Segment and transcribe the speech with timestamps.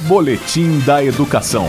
[0.00, 1.64] Boletim da Educação.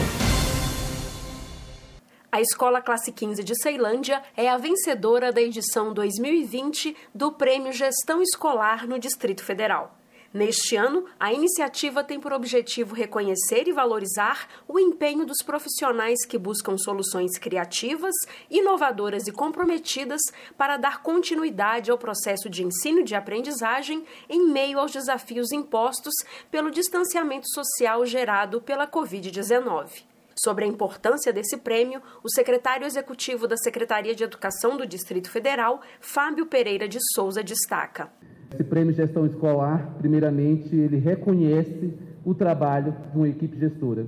[2.30, 8.22] A Escola Classe 15 de Ceilândia é a vencedora da edição 2020 do Prêmio Gestão
[8.22, 9.98] Escolar no Distrito Federal.
[10.38, 16.38] Neste ano, a iniciativa tem por objetivo reconhecer e valorizar o empenho dos profissionais que
[16.38, 18.14] buscam soluções criativas,
[18.48, 20.22] inovadoras e comprometidas
[20.56, 26.14] para dar continuidade ao processo de ensino e de aprendizagem em meio aos desafios impostos
[26.52, 30.04] pelo distanciamento social gerado pela Covid-19.
[30.36, 35.82] Sobre a importância desse prêmio, o secretário executivo da Secretaria de Educação do Distrito Federal,
[36.00, 38.14] Fábio Pereira de Souza, destaca.
[38.54, 41.94] Esse prêmio Gestão Escolar, primeiramente, ele reconhece
[42.26, 44.06] o trabalho de uma equipe gestora.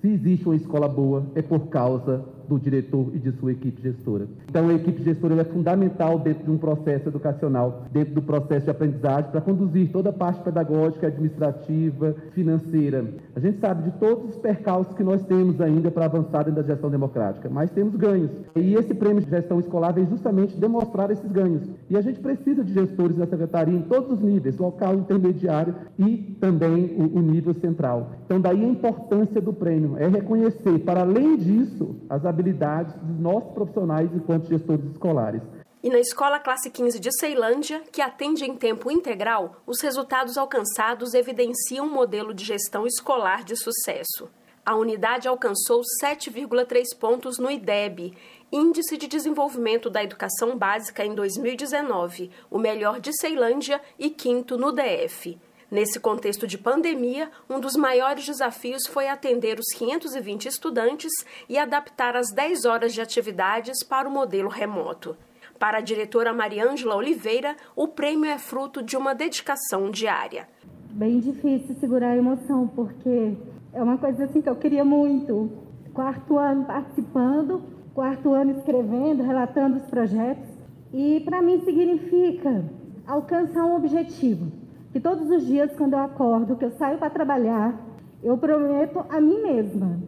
[0.00, 4.26] Se existe uma escola boa, é por causa do diretor e de sua equipe gestora.
[4.48, 8.70] Então, a equipe gestora é fundamental dentro de um processo educacional, dentro do processo de
[8.70, 13.04] aprendizagem, para conduzir toda a parte pedagógica, administrativa, financeira.
[13.36, 16.66] A gente sabe de todos os percalços que nós temos ainda para avançar dentro da
[16.66, 18.32] gestão democrática, mas temos ganhos.
[18.56, 21.62] E esse prêmio de gestão escolar vem justamente demonstrar esses ganhos.
[21.88, 26.36] E a gente precisa de gestores da secretaria em todos os níveis, local, intermediário e
[26.40, 28.10] também o, o nível central.
[28.26, 33.20] Então, daí a importância do prêmio, é reconhecer, para além disso, as habilidades habilidades dos
[33.20, 35.42] nossos profissionais enquanto gestores escolares.
[35.82, 41.14] E na Escola Classe 15 de Ceilândia, que atende em tempo integral, os resultados alcançados
[41.14, 44.28] evidenciam um modelo de gestão escolar de sucesso.
[44.64, 48.12] A unidade alcançou 7,3 pontos no IDEB,
[48.52, 54.70] Índice de Desenvolvimento da Educação Básica em 2019, o melhor de Ceilândia e quinto no
[54.70, 55.38] DF.
[55.70, 61.12] Nesse contexto de pandemia, um dos maiores desafios foi atender os 520 estudantes
[61.48, 65.16] e adaptar as 10 horas de atividades para o modelo remoto.
[65.60, 70.48] Para a diretora Mariângela Oliveira, o prêmio é fruto de uma dedicação diária.
[70.90, 73.36] Bem difícil segurar a emoção, porque
[73.72, 75.52] é uma coisa assim que eu queria muito.
[75.94, 77.62] Quarto ano participando,
[77.94, 80.50] quarto ano escrevendo, relatando os projetos.
[80.92, 82.64] E para mim significa
[83.06, 84.50] alcançar um objetivo
[84.92, 87.74] que todos os dias, quando eu acordo, que eu saio para trabalhar,
[88.22, 90.00] eu prometo a mim mesma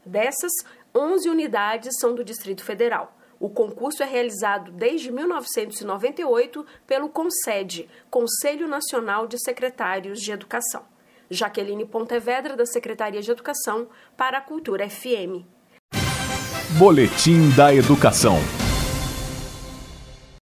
[0.05, 0.51] Dessas,
[0.93, 3.17] 11 unidades são do Distrito Federal.
[3.39, 10.83] O concurso é realizado desde 1998 pelo CONSED, Conselho Nacional de Secretários de Educação.
[11.31, 13.87] Jaqueline Pontevedra, da Secretaria de Educação,
[14.17, 15.47] para a Cultura FM.
[16.77, 18.66] Boletim da Educação.